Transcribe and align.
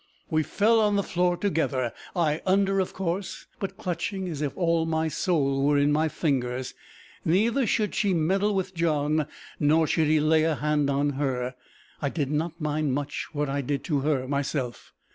We 0.31 0.41
fell 0.41 0.79
on 0.79 0.95
the 0.95 1.03
floor 1.03 1.37
together, 1.37 1.93
I 2.15 2.41
under 2.43 2.79
of 2.79 2.91
course, 2.91 3.45
but 3.59 3.77
clutching 3.77 4.27
as 4.29 4.41
if 4.41 4.57
all 4.57 4.87
my 4.87 5.09
soul 5.09 5.63
were 5.63 5.77
in 5.77 5.91
my 5.91 6.07
fingers. 6.07 6.73
Neither 7.23 7.67
should 7.67 7.93
she 7.93 8.11
meddle 8.11 8.55
with 8.55 8.73
John, 8.73 9.27
nor 9.59 9.85
should 9.85 10.07
he 10.07 10.19
lay 10.19 10.41
hand 10.41 10.89
on 10.89 11.11
her! 11.21 11.53
I 12.01 12.09
did 12.09 12.31
not 12.31 12.59
mind 12.59 12.93
much 12.93 13.27
what 13.33 13.47
I 13.47 13.61
did 13.61 13.83
to 13.83 13.99
her 13.99 14.27
myself. 14.27 14.91